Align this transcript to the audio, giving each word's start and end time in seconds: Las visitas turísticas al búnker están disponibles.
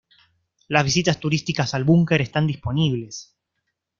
Las 0.67 0.83
visitas 0.83 1.19
turísticas 1.19 1.75
al 1.75 1.83
búnker 1.83 2.21
están 2.21 2.47
disponibles. 2.47 3.37